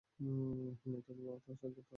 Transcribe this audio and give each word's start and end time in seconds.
মেয়েটা 0.19 1.01
তার 1.07 1.17
মা, 1.17 1.33
সাজ্জাদ 1.37 1.57
তার 1.61 1.71
বাবা। 1.71 1.89